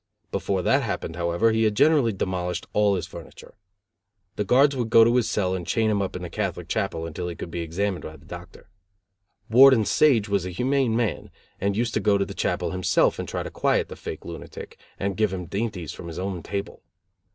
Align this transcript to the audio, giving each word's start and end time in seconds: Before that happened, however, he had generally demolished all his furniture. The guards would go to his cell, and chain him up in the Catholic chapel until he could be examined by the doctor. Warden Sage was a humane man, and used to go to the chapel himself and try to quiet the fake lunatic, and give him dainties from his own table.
Before 0.31 0.63
that 0.63 0.81
happened, 0.81 1.15
however, 1.15 1.51
he 1.51 1.61
had 1.61 1.75
generally 1.75 2.11
demolished 2.11 2.65
all 2.73 2.95
his 2.95 3.05
furniture. 3.05 3.53
The 4.35 4.43
guards 4.43 4.75
would 4.75 4.89
go 4.89 5.03
to 5.03 5.15
his 5.15 5.29
cell, 5.29 5.53
and 5.53 5.67
chain 5.67 5.91
him 5.91 6.01
up 6.01 6.15
in 6.15 6.23
the 6.23 6.29
Catholic 6.31 6.67
chapel 6.67 7.05
until 7.05 7.27
he 7.27 7.35
could 7.35 7.51
be 7.51 7.61
examined 7.61 8.03
by 8.03 8.17
the 8.17 8.25
doctor. 8.25 8.71
Warden 9.47 9.85
Sage 9.85 10.27
was 10.27 10.43
a 10.43 10.49
humane 10.49 10.95
man, 10.95 11.29
and 11.59 11.77
used 11.77 11.93
to 11.93 11.99
go 11.99 12.17
to 12.17 12.25
the 12.25 12.33
chapel 12.33 12.71
himself 12.71 13.19
and 13.19 13.27
try 13.29 13.43
to 13.43 13.51
quiet 13.51 13.89
the 13.89 13.95
fake 13.95 14.25
lunatic, 14.25 14.79
and 14.99 15.15
give 15.17 15.31
him 15.31 15.45
dainties 15.45 15.93
from 15.93 16.07
his 16.07 16.17
own 16.17 16.41
table. 16.41 16.81